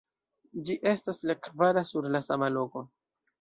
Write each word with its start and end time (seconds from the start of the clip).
Ĝi 0.69 0.77
estas 0.91 1.21
la 1.31 1.35
kvara 1.49 1.85
sur 1.91 2.09
la 2.17 2.23
sama 2.31 2.51
loko. 2.57 2.85